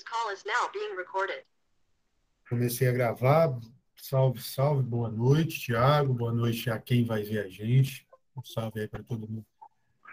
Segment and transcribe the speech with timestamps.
[0.00, 1.44] This call is now being recorded.
[2.48, 3.60] Comecei a gravar.
[3.94, 6.14] Salve, salve, boa noite, Tiago.
[6.14, 8.08] Boa noite a quem vai ver a gente.
[8.34, 9.44] Um salve aí para todo mundo.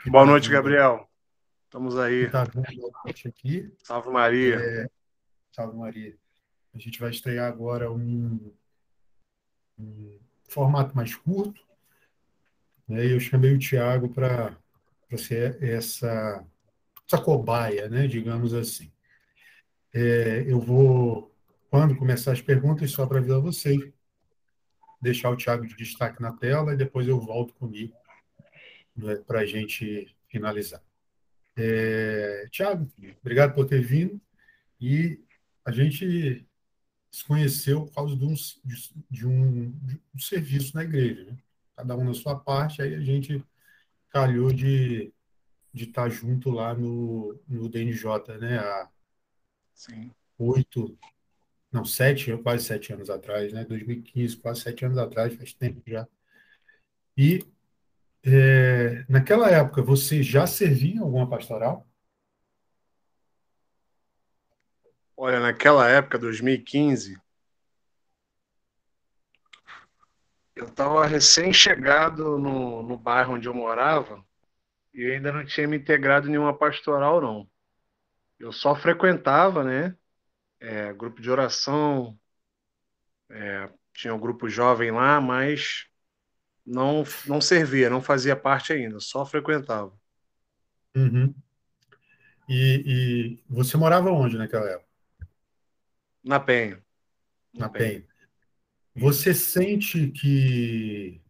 [0.08, 1.10] Boa tá noite, Gabriel.
[1.64, 2.30] Estamos aí.
[2.30, 3.74] Tá vendo a gente aqui.
[3.82, 4.56] Salve, Maria.
[4.56, 4.90] É,
[5.54, 6.18] salve, Maria.
[6.76, 8.54] A gente vai estrear agora um,
[9.80, 10.20] um
[10.50, 11.66] formato mais curto.
[12.90, 13.06] Né?
[13.06, 14.54] E eu chamei o Tiago para
[15.16, 16.46] ser essa,
[17.08, 18.06] essa cobaia, né?
[18.06, 18.92] digamos assim.
[19.94, 21.34] É, eu vou,
[21.70, 23.80] quando começar as perguntas, só para avisar vocês,
[25.02, 27.96] deixar o Tiago de destaque na tela e depois eu volto comigo
[28.96, 30.82] né, para a gente finalizar.
[31.56, 32.88] É, Tiago,
[33.22, 34.20] obrigado por ter vindo.
[34.80, 35.20] E
[35.66, 36.48] a gente
[37.12, 38.34] se conheceu por causa de um,
[39.10, 41.26] de, um, de um serviço na igreja.
[41.26, 41.38] Né?
[41.76, 43.44] Cada um na sua parte, aí a gente
[44.10, 45.12] calhou de
[45.78, 48.58] de estar junto lá no, no DNJ, né?
[48.58, 48.90] Há
[49.78, 50.12] Sim.
[50.40, 50.98] oito,
[51.72, 53.64] não, sete, quase sete anos atrás, né?
[53.64, 56.08] 2015, quase sete anos atrás, faz tempo já.
[57.16, 57.46] E
[58.24, 61.88] é, naquela época, você já servia em alguma pastoral?
[65.16, 67.22] Olha, naquela época, 2015,
[70.56, 74.26] eu estava recém-chegado no, no bairro onde eu morava
[74.92, 77.48] e eu ainda não tinha me integrado em nenhuma pastoral, não.
[78.40, 79.96] Eu só frequentava, né?
[80.60, 82.18] É, grupo de oração,
[83.30, 85.88] é, tinha um grupo jovem lá, mas
[86.66, 89.94] não, não servia, não fazia parte ainda, só frequentava.
[90.96, 91.34] Uhum.
[92.50, 94.88] E, e, você morava onde naquela época?
[96.24, 96.84] Na Penha.
[97.54, 98.02] Na, Na Penha.
[98.02, 98.08] Penha.
[98.96, 101.22] Você sente que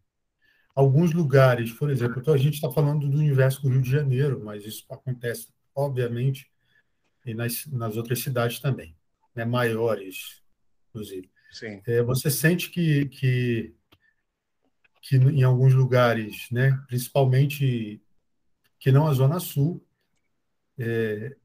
[0.74, 4.42] alguns lugares, por exemplo, então a gente está falando do universo do Rio de Janeiro,
[4.42, 6.50] mas isso acontece, obviamente,
[7.24, 8.94] e nas, nas outras cidades também,
[9.34, 10.42] né, maiores,
[10.88, 11.30] inclusive.
[11.50, 11.82] Sim.
[11.86, 13.74] É, você sente que, que,
[15.00, 18.00] que em alguns lugares, né, principalmente
[18.78, 19.84] que não a Zona Sul,
[20.78, 21.36] é,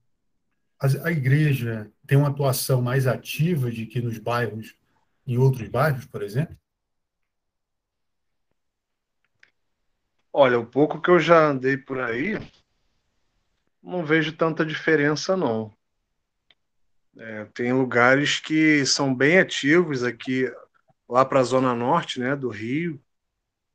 [0.80, 4.76] a, a igreja tem uma atuação mais ativa de que nos bairros,
[5.26, 6.56] em outros bairros, por exemplo?
[10.32, 12.38] Olha, o pouco que eu já andei por aí,
[13.84, 15.76] não vejo tanta diferença, não.
[17.18, 20.52] É, tem lugares que são bem ativos aqui,
[21.08, 23.00] lá para a Zona Norte, né, do Rio,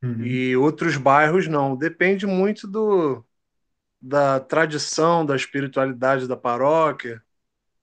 [0.03, 0.25] uhum.
[0.25, 1.77] e outros bairros não.
[1.77, 3.25] Depende muito do,
[4.01, 7.23] da tradição, da espiritualidade da paróquia,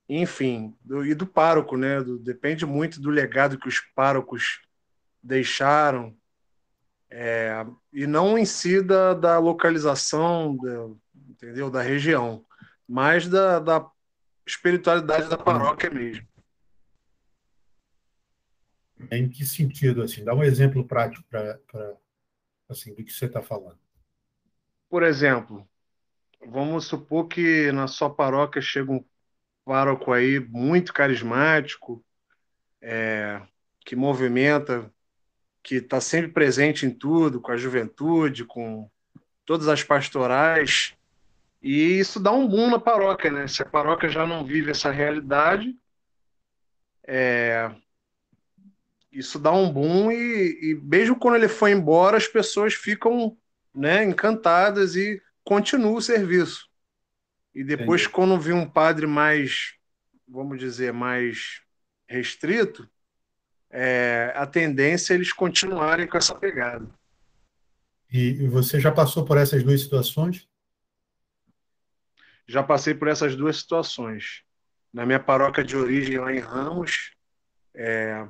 [0.09, 2.01] enfim, do, e do pároco, né?
[2.01, 4.61] Do, depende muito do legado que os párocos
[5.21, 6.15] deixaram
[7.09, 10.89] é, e não em si da, da localização, da,
[11.35, 11.69] entendeu?
[11.69, 12.45] Da região,
[12.87, 13.89] mas da, da
[14.45, 16.25] espiritualidade da paróquia mesmo.
[19.11, 20.23] Em que sentido, assim?
[20.23, 21.59] Dá um exemplo prático para
[22.69, 23.77] assim, do que você está falando.
[24.89, 25.67] Por exemplo,
[26.47, 29.03] vamos supor que na sua paróquia chega um
[29.65, 32.03] pároco aí muito carismático,
[32.81, 33.41] é,
[33.81, 34.91] que movimenta
[35.61, 38.89] que está sempre presente em tudo, com a juventude, com
[39.43, 40.95] todas as pastorais.
[41.65, 43.47] E isso dá um boom na paróquia, né?
[43.47, 45.75] Se a paróquia já não vive essa realidade,
[47.07, 47.71] é...
[49.11, 53.35] isso dá um boom e, e mesmo quando ele foi embora, as pessoas ficam
[53.73, 56.69] né, encantadas e continuam o serviço.
[57.51, 58.13] E depois, Entendi.
[58.13, 59.73] quando vi um padre mais,
[60.27, 61.63] vamos dizer, mais
[62.07, 62.87] restrito,
[63.71, 66.87] é, a tendência é eles continuarem com essa pegada.
[68.13, 70.47] E, você já passou por essas duas situações?
[72.47, 74.43] Já passei por essas duas situações.
[74.93, 77.15] Na minha paróquia de origem, lá em Ramos,
[77.73, 78.27] é,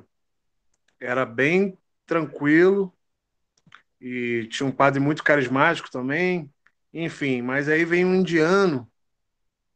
[0.98, 2.92] era bem tranquilo
[4.00, 6.50] e tinha um padre muito carismático também.
[6.92, 8.90] Enfim, mas aí vem um indiano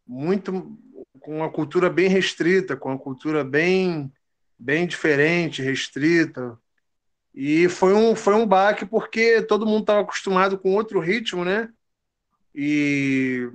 [0.07, 0.79] muito
[1.21, 4.13] com uma cultura bem restrita, com uma cultura bem
[4.59, 6.59] bem diferente, restrita.
[7.35, 11.73] E foi um, foi um baque porque todo mundo estava acostumado com outro ritmo, né?
[12.55, 13.49] E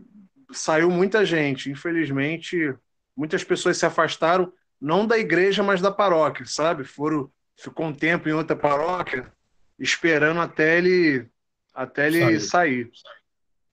[0.52, 1.70] saiu muita gente.
[1.70, 2.74] Infelizmente,
[3.16, 6.84] muitas pessoas se afastaram, não da igreja, mas da paróquia, sabe?
[6.84, 9.32] Foram, ficou um tempo em outra paróquia,
[9.80, 11.28] esperando até ele,
[11.74, 12.92] até ele sair.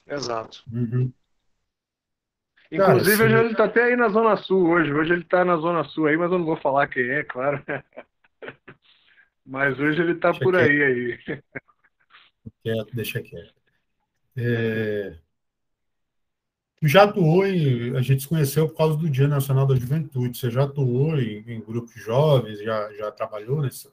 [0.06, 0.64] Exato.
[0.72, 1.12] Uhum.
[2.70, 4.92] Inclusive, Cara, ele está até aí na Zona Sul hoje.
[4.92, 7.62] Hoje ele está na Zona Sul aí, mas eu não vou falar quem é, claro.
[9.44, 10.82] mas hoje ele está por aí.
[10.82, 11.42] aí.
[12.62, 13.54] Quieto, deixa quieto.
[14.36, 15.18] É...
[16.82, 17.96] Já atuou em.
[17.96, 20.36] A gente se conheceu por causa do Dia Nacional da Juventude.
[20.36, 23.92] Você já atuou em, em grupos jovens, já, já trabalhou nessa,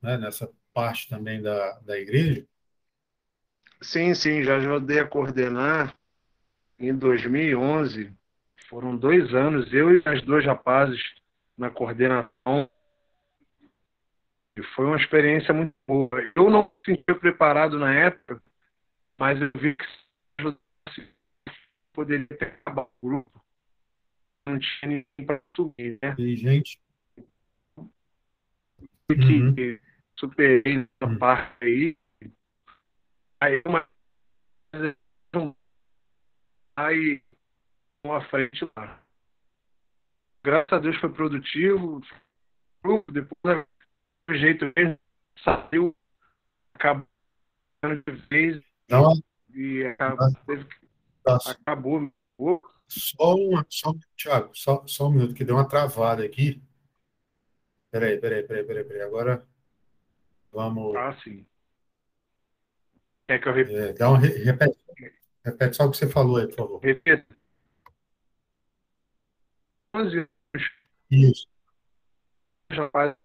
[0.00, 2.46] né, nessa parte também da, da igreja?
[3.82, 5.94] Sim, sim, já ajudei a coordenar
[6.78, 8.10] em 2011.
[8.68, 11.02] Foram dois anos, eu e as dois rapazes
[11.56, 12.70] na coordenação.
[14.56, 16.08] E foi uma experiência muito boa.
[16.34, 18.42] Eu não me senti preparado na época,
[19.18, 19.84] mas eu vi que
[21.92, 23.44] poderia ter acabado o grupo.
[24.46, 26.14] Não tinha ninguém para subir, né?
[26.18, 26.80] E, gente.
[29.10, 29.54] Uhum.
[29.54, 29.80] Que
[30.18, 31.18] superei essa uhum.
[31.18, 31.96] parte aí.
[33.40, 33.88] Aí uma
[36.76, 37.22] aí
[38.04, 39.02] uma frente lá.
[40.42, 42.00] Graças a Deus foi produtivo.
[43.12, 43.66] Depois
[44.26, 44.98] do jeito mesmo
[45.44, 45.94] saiu,
[46.74, 47.06] acabou
[47.82, 49.12] de vez Não.
[49.54, 50.89] e acabou, teve que
[51.26, 52.10] Acabou.
[52.88, 56.62] Só um, só, Thiago, só, só um minuto, que deu uma travada aqui.
[57.90, 59.02] Peraí, peraí, peraí, peraí, peraí.
[59.02, 59.46] Agora
[60.52, 60.96] vamos.
[60.96, 61.46] Ah, sim.
[63.28, 63.78] É que eu repito.
[63.78, 64.78] É, dá um, repete,
[65.44, 66.80] repete só o que você falou aí, por favor.
[66.82, 67.26] Repete.
[71.10, 71.48] Isso.
[72.70, 73.16] Rapaz.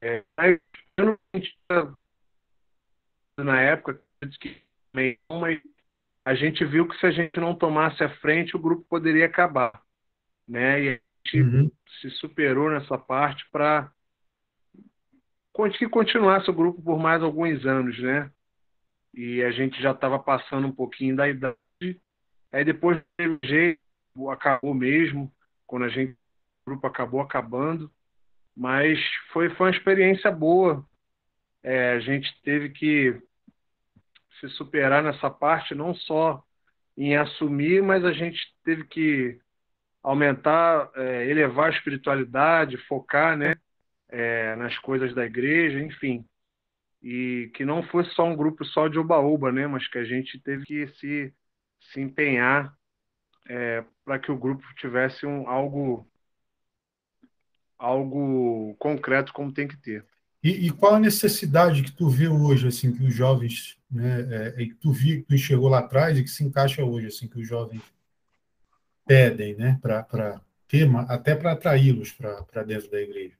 [0.00, 0.24] É,
[0.96, 1.18] eu não
[3.38, 4.00] na época,
[4.40, 5.60] que mas
[6.24, 9.82] a gente viu que se a gente não tomasse a frente, o grupo poderia acabar.
[10.48, 10.82] Né?
[10.82, 11.70] E a gente uhum.
[12.00, 13.92] se superou nessa parte para
[15.78, 18.30] que continuasse o grupo por mais alguns anos, né?
[19.14, 21.56] E a gente já estava passando um pouquinho da idade.
[22.52, 23.80] Aí depois do jeito
[24.30, 25.32] acabou mesmo,
[25.66, 27.90] quando a gente o grupo acabou acabando,
[28.54, 28.98] mas
[29.32, 30.84] foi foi uma experiência boa.
[31.66, 33.20] É, a gente teve que
[34.40, 36.40] se superar nessa parte, não só
[36.96, 39.40] em assumir, mas a gente teve que
[40.00, 43.56] aumentar, é, elevar a espiritualidade, focar né,
[44.08, 46.24] é, nas coisas da igreja, enfim.
[47.02, 50.40] E que não fosse só um grupo só de oba-oba, né, mas que a gente
[50.40, 51.34] teve que se,
[51.80, 52.72] se empenhar
[53.48, 56.08] é, para que o grupo tivesse um, algo,
[57.76, 60.06] algo concreto como tem que ter.
[60.46, 64.64] E, e, qual a necessidade que tu vê hoje, assim, que os jovens, né, é,
[64.64, 67.40] que tu vi, que tu enxergou lá atrás e que se encaixa hoje, assim, que
[67.40, 67.82] os jovens
[69.04, 73.34] pedem, né, para ter, até para atraí-los para dentro da igreja?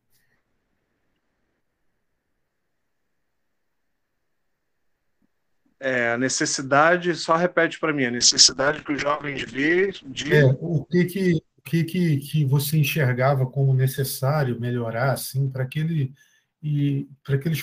[5.79, 10.35] É, a necessidade, só repete para mim, a necessidade que os jovens vê de...
[10.35, 15.79] É, o que que, que, que, que você enxergava como necessário melhorar, assim, para que
[15.79, 16.13] ele
[16.67, 17.63] e para que, eles,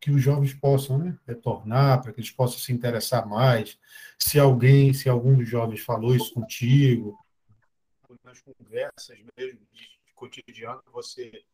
[0.00, 3.78] que os jovens possam né, retornar, para que eles possam se interessar mais.
[4.18, 7.16] Se alguém, se algum dos jovens falou isso contigo,
[8.24, 11.44] nas conversas mesmo de, de cotidiano, você,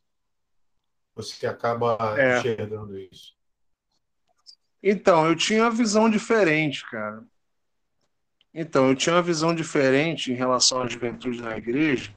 [1.15, 2.39] você acaba é.
[2.39, 3.37] enxergando isso.
[4.83, 7.23] Então, eu tinha uma visão diferente, cara.
[8.55, 12.17] Então, eu tinha uma visão diferente em relação à juventude na igreja,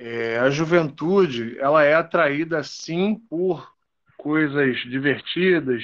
[0.00, 3.74] é, a juventude ela é atraída sim por
[4.16, 5.82] coisas divertidas,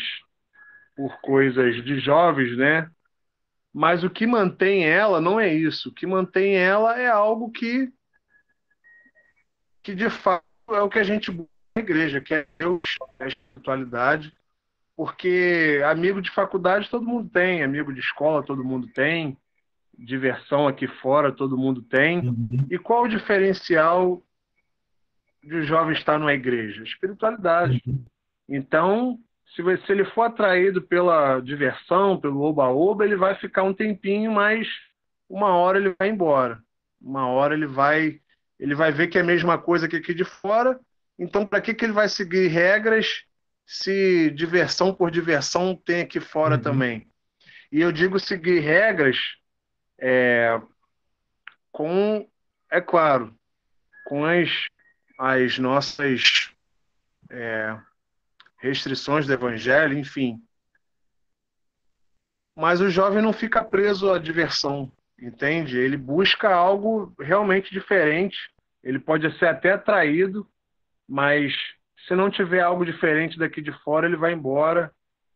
[0.95, 2.89] por coisas de jovens, né?
[3.73, 5.89] Mas o que mantém ela não é isso.
[5.89, 7.93] O que mantém ela é algo que,
[9.83, 12.81] que de fato é o que a gente busca na igreja, que é Deus,
[13.19, 14.33] a espiritualidade.
[14.97, 19.37] Porque amigo de faculdade todo mundo tem, amigo de escola todo mundo tem,
[19.99, 22.21] diversão aqui fora todo mundo tem.
[22.21, 22.67] Uhum.
[22.71, 24.23] E qual o diferencial
[25.43, 26.83] de o jovem estar numa igreja?
[26.83, 27.83] Espiritualidade.
[27.87, 28.05] Uhum.
[28.49, 29.19] Então,
[29.55, 34.69] se, se ele for atraído pela diversão, pelo oba-oba, ele vai ficar um tempinho, mas
[35.29, 36.61] uma hora ele vai embora.
[37.01, 38.21] Uma hora ele vai
[38.59, 40.79] ele vai ver que é a mesma coisa que aqui de fora.
[41.19, 43.25] Então, para que, que ele vai seguir regras
[43.67, 46.63] se diversão por diversão tem aqui fora uhum.
[46.63, 47.07] também?
[47.71, 49.19] E eu digo seguir regras
[49.99, 50.61] é,
[51.73, 52.29] com,
[52.71, 53.35] é claro,
[54.07, 54.51] com as,
[55.19, 56.51] as nossas
[57.31, 57.79] é,
[58.59, 60.41] restrições do evangelho, enfim.
[62.57, 65.77] Mas o jovem não fica preso à diversão, entende?
[65.77, 68.39] Ele busca algo realmente diferente.
[68.83, 70.49] Ele pode ser até atraído,
[71.09, 71.53] mas
[72.07, 74.93] se não tiver algo diferente daqui de fora, ele vai embora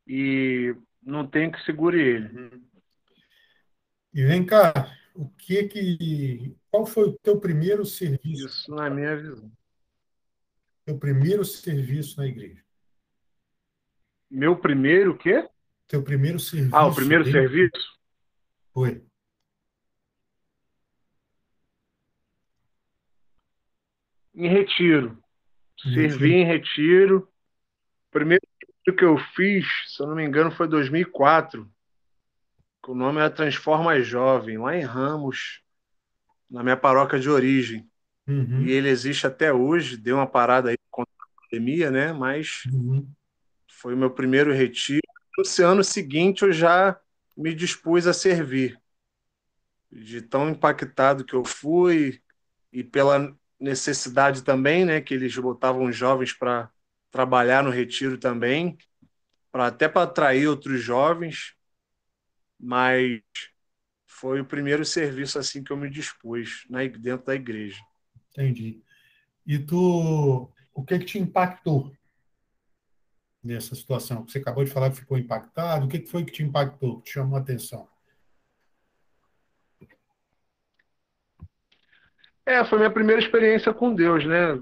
[0.06, 2.62] e não tem que segure ele.
[4.12, 4.72] E vem cá,
[5.14, 8.46] o que que qual foi o teu primeiro serviço?
[8.46, 9.50] Isso na minha visão.
[10.84, 12.62] Teu primeiro serviço na igreja?
[14.30, 15.48] Meu primeiro o quê?
[15.86, 16.74] Teu primeiro serviço.
[16.76, 17.98] Ah, o primeiro dentro- serviço?
[18.72, 19.02] Foi.
[24.34, 25.22] Em retiro.
[25.86, 26.26] Em Servi retiro.
[26.26, 27.18] em retiro.
[28.08, 28.42] O primeiro
[28.96, 31.70] que eu fiz, se eu não me engano, foi 2004.
[32.86, 35.62] O nome era Transforma Jovem, lá em Ramos,
[36.50, 37.88] na minha paróquia de origem.
[38.26, 42.12] Uhum, E ele existe até hoje, deu uma parada aí contra a pandemia, né?
[42.12, 43.06] Mas uhum.
[43.68, 45.02] foi o meu primeiro retiro.
[45.36, 46.98] No ano seguinte eu já
[47.36, 48.80] me dispus a servir.
[49.90, 52.20] De tão impactado que eu fui
[52.72, 56.70] e pela necessidade também, né, que eles botavam jovens para
[57.10, 58.76] trabalhar no retiro também,
[59.50, 61.54] para até para atrair outros jovens,
[62.58, 63.22] mas
[64.06, 67.80] foi o primeiro serviço assim que eu me dispus na, dentro da igreja.
[68.32, 68.82] Entendi.
[69.46, 71.92] E tu, o que que te impactou
[73.42, 74.26] nessa situação?
[74.26, 75.86] Você acabou de falar que ficou impactado.
[75.86, 77.88] O que que foi que te impactou, que te chamou a atenção?
[82.44, 84.58] É, foi minha primeira experiência com Deus, né?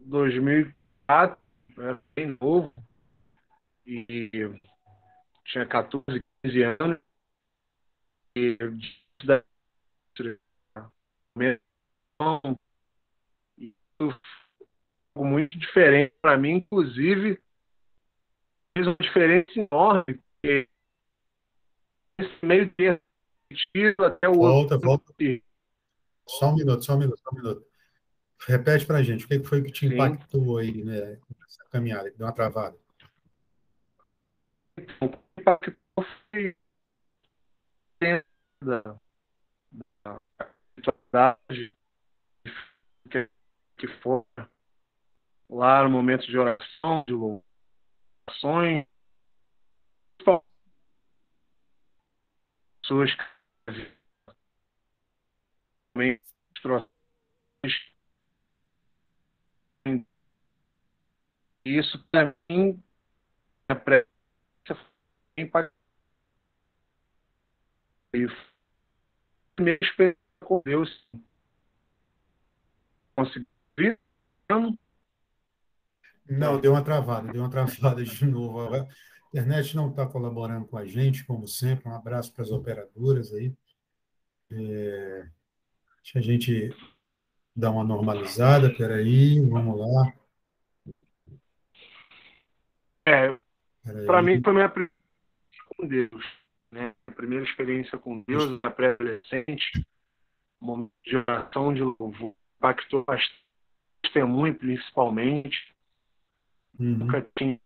[0.00, 1.38] 2004,
[1.76, 2.72] eu era bem novo
[3.86, 4.30] e
[5.44, 6.98] tinha 14, 15 anos
[8.36, 8.56] e
[9.24, 9.44] da
[13.58, 13.74] e
[15.16, 17.40] muito diferente para mim, inclusive
[18.76, 20.68] fez uma diferença enorme, porque
[22.18, 23.00] esse meio termo
[23.98, 25.14] até o Volta, outro volta.
[26.26, 27.66] Só um minuto, só um minuto, só um minuto.
[28.46, 29.94] Repete pra gente, o que que foi que te Sim.
[29.94, 32.78] impactou aí, né, nessa caminhada, que deu uma travada?
[35.38, 36.56] impactou foi
[38.62, 38.82] da,
[41.12, 41.38] da
[43.76, 44.26] que, for
[45.48, 48.86] lá no momento de oração, de louvações,
[52.90, 53.10] pessoas
[55.94, 56.20] também
[61.64, 62.82] isso para mim
[63.68, 63.74] é
[65.36, 65.79] impacto.
[68.12, 68.26] E
[69.60, 71.06] minha experiência com Deus.
[73.14, 73.98] Consegui.
[76.28, 78.74] Não, deu uma travada, deu uma travada de novo.
[78.74, 78.86] A
[79.28, 81.88] internet não está colaborando com a gente, como sempre.
[81.88, 83.54] Um abraço para as operadoras aí.
[84.50, 85.28] É,
[86.02, 86.74] deixa a gente
[87.54, 88.74] dar uma normalizada.
[88.74, 90.12] Peraí, vamos lá.
[93.06, 93.38] É,
[94.06, 95.00] para mim foi minha primeira
[95.76, 96.39] com Deus,
[96.70, 96.94] né?
[97.06, 99.86] A primeira experiência com Deus na pré-adolescente,
[100.60, 103.44] momento de oração, de louvor, impactou bastante,
[104.02, 105.74] testemunho principalmente.
[106.78, 106.98] Uhum.
[106.98, 107.60] Nunca tinha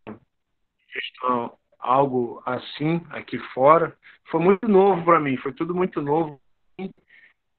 [0.95, 3.97] visto algo assim aqui fora.
[4.31, 6.41] Foi muito novo para mim, foi tudo muito novo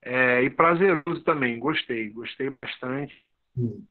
[0.02, 1.60] é, e prazeroso também.
[1.60, 3.24] Gostei, gostei bastante.
[3.58, 3.86] Uhum.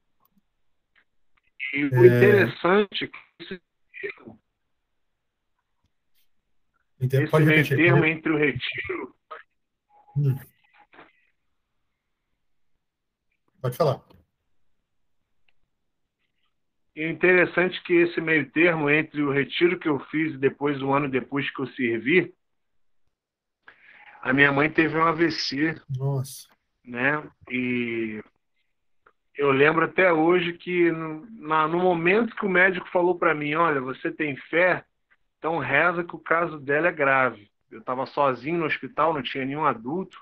[1.73, 2.07] E o É.
[2.07, 3.63] interessante é que esse
[7.05, 7.25] Entende?
[7.25, 9.15] esse meio termo entre o retiro
[10.17, 10.39] Hum.
[13.61, 14.01] Pode falar.
[16.97, 20.95] É interessante que esse meio termo entre o retiro que eu fiz e depois, um
[20.95, 22.33] ano depois que eu servi,
[24.23, 26.49] a minha mãe teve um AVC, Nossa.
[26.85, 27.29] né?
[27.51, 28.23] E
[29.37, 33.81] eu lembro até hoje que no, no momento que o médico falou para mim, olha,
[33.81, 34.85] você tem fé,
[35.45, 37.51] então reza que o caso dela é grave.
[37.71, 40.19] Eu estava sozinho no hospital, não tinha nenhum adulto,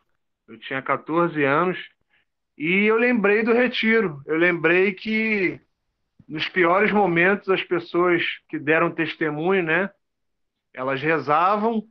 [0.48, 1.78] eu tinha 14 anos,
[2.58, 4.20] e eu lembrei do retiro.
[4.26, 5.60] Eu lembrei que
[6.26, 9.90] nos piores momentos as pessoas que deram testemunho, né,
[10.74, 11.86] elas rezavam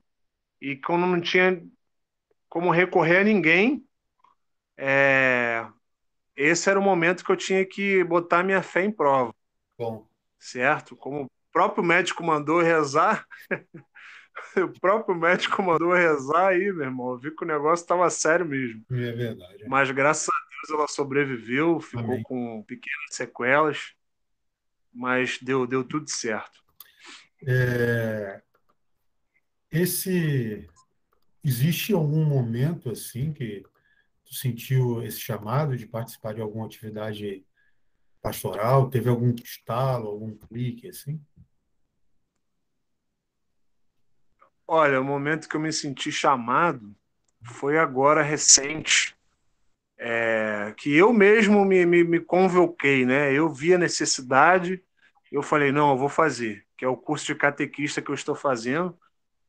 [0.59, 1.63] e quando não tinha
[2.49, 3.81] como recorrer a ninguém,
[4.75, 5.65] é,
[6.35, 9.33] esse era o momento que eu tinha que botar minha fé em prova,
[9.77, 10.05] Bom,
[10.37, 10.97] certo?
[10.97, 13.25] Como próprio médico mandou rezar,
[14.57, 17.11] o próprio médico mandou rezar aí, meu irmão.
[17.11, 18.83] Eu vi que o negócio estava sério mesmo.
[18.91, 19.65] é verdade.
[19.67, 22.23] Mas graças a Deus ela sobreviveu, ficou Amém.
[22.23, 23.93] com pequenas sequelas,
[24.93, 26.61] mas deu, deu tudo certo.
[27.45, 28.41] É,
[29.71, 30.69] esse
[31.43, 33.63] existe algum momento assim que
[34.23, 37.43] tu sentiu esse chamado de participar de alguma atividade
[38.21, 38.89] pastoral?
[38.89, 41.19] Teve algum estalo, algum clique assim?
[44.67, 46.95] Olha, o momento que eu me senti chamado
[47.43, 49.15] foi agora recente,
[49.97, 53.33] é, que eu mesmo me, me, me convoquei, né?
[53.33, 54.81] Eu vi a necessidade
[55.31, 58.35] eu falei, não, eu vou fazer, que é o curso de catequista que eu estou
[58.35, 58.97] fazendo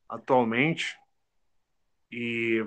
[0.08, 0.96] atualmente.
[2.10, 2.64] E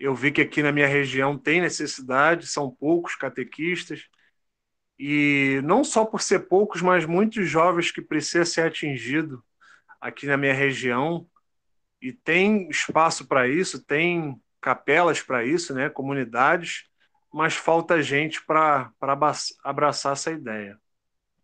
[0.00, 4.08] eu vi que aqui na minha região tem necessidade, são poucos catequistas,
[4.98, 9.38] e não só por ser poucos, mas muitos jovens que precisam ser atingidos
[10.00, 11.26] aqui na minha região,
[12.00, 16.84] e tem espaço para isso, tem capelas para isso, né, comunidades,
[17.32, 18.92] mas falta gente para
[19.64, 20.78] abraçar essa ideia.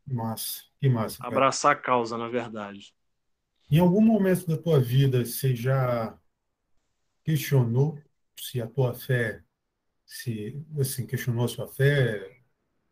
[0.06, 1.18] Massa, que massa.
[1.18, 1.28] Cara.
[1.30, 2.94] Abraçar a causa, na verdade.
[3.70, 6.16] Em algum momento da tua vida, você já
[7.24, 7.98] questionou
[8.38, 9.42] se a tua fé,
[10.04, 12.31] se assim, questionou a sua fé,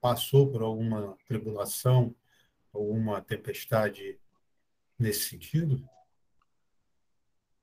[0.00, 2.14] passou por alguma tribulação,
[2.72, 4.18] alguma tempestade
[4.98, 5.82] nesse sentido?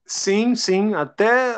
[0.05, 0.93] Sim, sim.
[0.93, 1.57] Até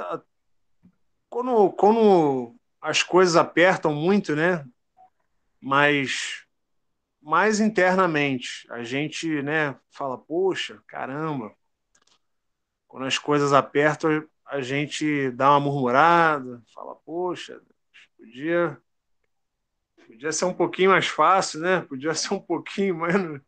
[1.30, 4.66] quando, quando as coisas apertam muito, né?
[5.62, 6.46] Mas
[7.22, 11.54] mais internamente, a gente, né, fala, poxa, caramba.
[12.88, 17.62] Quando as coisas apertam, a gente dá uma murmurada, fala, poxa,
[18.18, 18.82] podia
[20.10, 21.82] podia ser um pouquinho mais fácil, né?
[21.82, 23.42] Podia ser um pouquinho menos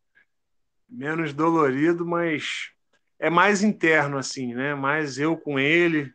[0.87, 2.69] menos dolorido, mas
[3.17, 4.75] é mais interno assim, né?
[4.75, 6.13] Mais eu com ele.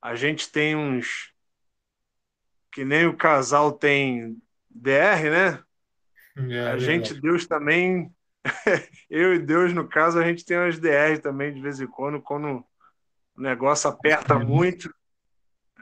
[0.00, 1.32] A gente tem uns
[2.70, 5.62] que nem o casal tem DR, né?
[6.36, 8.10] É, a gente, Deus também,
[9.10, 12.20] eu e Deus, no caso, a gente tem umas DR também de vez em quando,
[12.20, 12.64] quando
[13.36, 14.46] o negócio aperta uhum.
[14.46, 14.94] muito.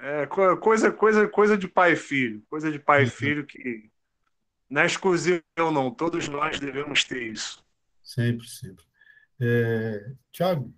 [0.02, 3.10] É, coisa, coisa, coisa de pai e filho, coisa de pai e uhum.
[3.10, 3.90] filho que
[4.68, 5.90] não é exclusivo, não.
[5.90, 7.64] Todos nós devemos ter isso.
[8.02, 8.84] Sempre, sempre.
[9.38, 10.72] É, Tiago,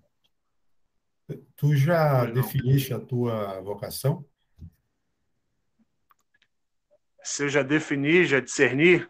[1.55, 4.25] tu já definiste a tua vocação?
[7.23, 9.07] Se eu já defini, já discerni?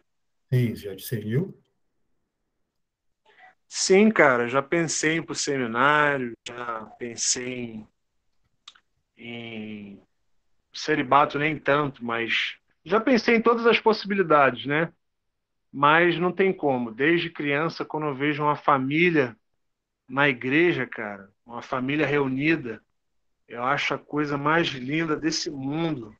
[0.53, 1.59] Sim, já discerniu?
[3.67, 7.87] Sim, cara, já pensei em ir para o seminário, já pensei em,
[9.17, 10.01] em
[10.73, 14.91] celibato nem tanto, mas já pensei em todas as possibilidades, né?
[15.71, 16.91] Mas não tem como.
[16.91, 19.35] Desde criança, quando eu vejo uma família
[20.07, 22.83] na igreja, cara, uma família reunida,
[23.47, 26.15] eu acho a coisa mais linda desse mundo.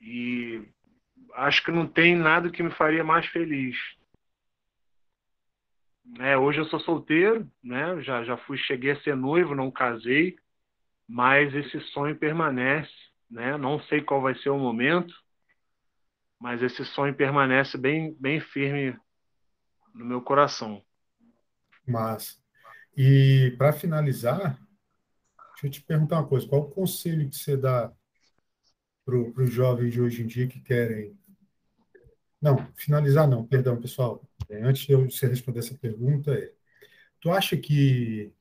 [0.00, 0.62] E
[1.34, 3.76] acho que não tem nada que me faria mais feliz.
[6.18, 8.00] É, hoje eu sou solteiro, né?
[8.02, 10.36] Já, já fui, cheguei a ser noivo, não casei,
[11.08, 12.92] mas esse sonho permanece,
[13.30, 13.56] né?
[13.56, 15.14] Não sei qual vai ser o momento,
[16.38, 18.96] mas esse sonho permanece bem, bem firme
[19.94, 20.84] no meu coração.
[21.86, 22.38] Mas
[22.96, 24.58] e para finalizar,
[25.52, 27.92] deixa eu te perguntar uma coisa: qual o conselho que você dá
[29.04, 31.16] para os jovens de hoje em dia que querem
[32.40, 34.22] não, finalizar não, perdão, pessoal.
[34.48, 36.52] É, antes de você responder essa pergunta, é,
[37.20, 38.32] tu acha que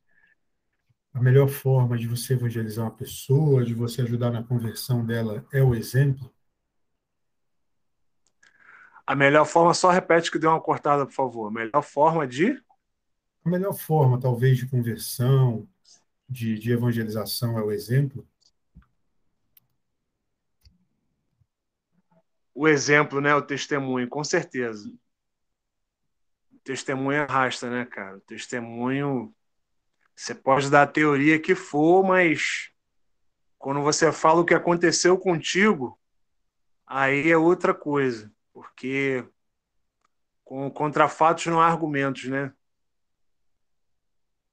[1.17, 5.63] a melhor forma de você evangelizar uma pessoa, de você ajudar na conversão dela, é
[5.63, 6.32] o exemplo?
[9.06, 11.47] A melhor forma, só repete que deu uma cortada, por favor.
[11.47, 12.62] A melhor forma de?
[13.43, 15.67] A melhor forma, talvez, de conversão,
[16.30, 18.27] de, de evangelização é o exemplo?
[22.58, 23.36] o exemplo, né?
[23.36, 24.89] O testemunho, com certeza.
[26.51, 28.17] O testemunho arrasta, né, cara?
[28.17, 29.32] O testemunho.
[30.17, 32.71] Você pode dar a teoria que for, mas
[33.58, 35.97] quando você fala o que aconteceu contigo,
[36.86, 38.32] aí é outra coisa.
[38.51, 39.23] Porque
[40.43, 42.51] com, contra fatos não há argumentos, né?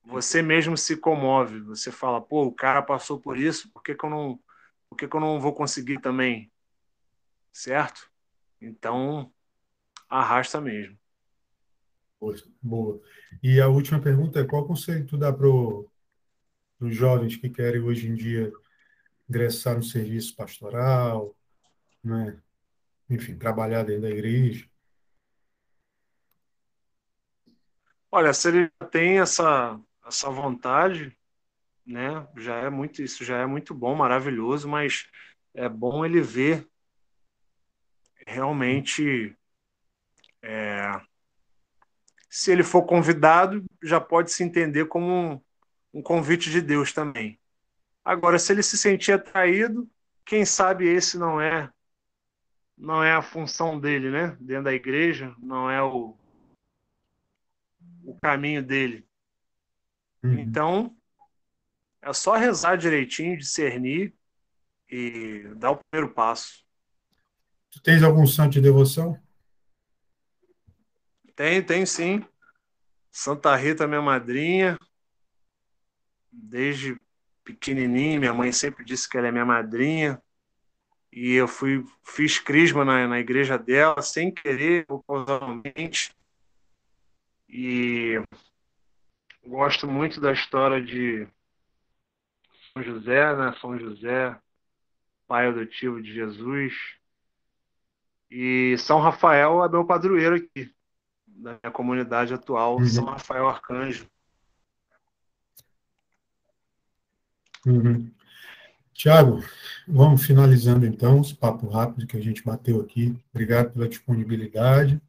[0.05, 1.61] Você mesmo se comove.
[1.63, 4.39] Você fala, pô, o cara passou por isso, por que, que eu não.
[4.91, 6.53] Por que, que eu não vou conseguir também?
[7.55, 8.11] certo?
[8.61, 9.33] Então,
[10.09, 10.99] arrasta mesmo.
[12.63, 13.01] Boa.
[13.43, 18.09] E a última pergunta é: qual conselho tu dá para os jovens que querem hoje
[18.09, 18.53] em dia
[19.29, 21.35] ingressar no serviço pastoral,
[22.03, 22.41] né?
[23.09, 24.69] enfim, trabalhar dentro da igreja?
[28.11, 31.17] Olha, se ele tem essa, essa vontade,
[31.85, 35.07] né, já é muito isso já é muito bom, maravilhoso, mas
[35.53, 36.69] é bom ele ver
[38.27, 39.37] realmente,
[40.43, 41.01] é,
[42.35, 45.41] se ele for convidado, já pode se entender como um,
[46.01, 47.39] um convite de Deus também.
[48.05, 49.89] Agora, se ele se sentir atraído,
[50.27, 51.71] quem sabe esse não é
[52.77, 54.37] não é a função dele, né?
[54.41, 56.17] Dentro da igreja, não é o,
[58.03, 59.07] o caminho dele.
[60.25, 60.37] Uhum.
[60.41, 60.97] Então,
[62.03, 64.13] é só rezar direitinho, discernir
[64.91, 66.65] e dar o primeiro passo.
[67.71, 69.23] Tu tens algum santo de devoção?
[71.37, 72.25] Tem, tem sim.
[73.11, 74.79] Santa Rita, minha madrinha,
[76.31, 77.01] desde
[77.45, 80.21] pequenininho, minha mãe sempre disse que ela é minha madrinha.
[81.13, 86.13] E eu fui fiz crisma na, na igreja dela sem querer, propositalmente.
[87.49, 88.21] E
[89.47, 91.29] gosto muito da história de
[92.73, 93.55] São José, né?
[93.61, 94.37] São José,
[95.29, 96.75] pai adotivo de Jesus.
[98.29, 100.74] E São Rafael é meu padroeiro aqui,
[101.45, 102.87] da minha comunidade atual, uhum.
[102.87, 104.09] São Rafael Arcanjo.
[107.67, 108.11] Uhum.
[108.95, 109.45] Tiago,
[109.87, 113.15] vamos finalizando então esse papo rápido que a gente bateu aqui.
[113.31, 115.01] Obrigado pela disponibilidade.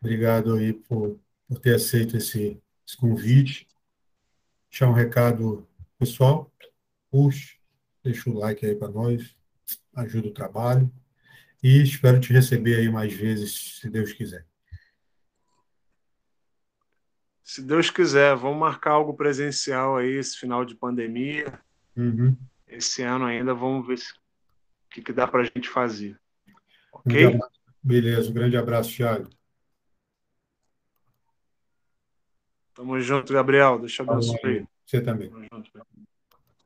[0.00, 3.68] Obrigado aí por, por ter aceito esse, esse convite.
[4.70, 6.50] Deixar um recado pessoal.
[7.10, 7.56] Puxa,
[8.02, 9.36] deixa o like aí para nós,
[9.94, 10.90] ajuda o trabalho.
[11.62, 14.46] E espero te receber aí mais vezes, se Deus quiser.
[17.52, 21.60] Se Deus quiser, vamos marcar algo presencial aí esse final de pandemia.
[21.94, 22.34] Uhum.
[22.66, 26.18] Esse ano ainda vamos ver o que, que dá para a gente fazer.
[26.90, 27.38] Ok?
[27.82, 29.28] Beleza, um grande abraço, Thiago.
[32.72, 33.78] Tamo junto, Gabriel.
[33.78, 34.66] Deixa eu abençoe.
[34.86, 35.28] Você também.
[35.28, 35.86] Tamo junto.